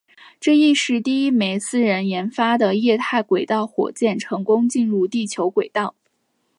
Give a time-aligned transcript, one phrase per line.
[0.39, 5.93] 这亦是第一枚私人研发的液态轨道火箭成功进入地球轨道。